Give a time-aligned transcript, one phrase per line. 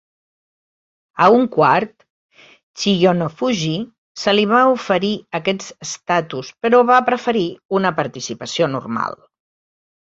[1.25, 1.91] A un quart,
[2.83, 3.75] Chiyonofuji,
[4.23, 7.49] se li va oferir aquest estatus però va preferir
[7.83, 9.25] una participació normal.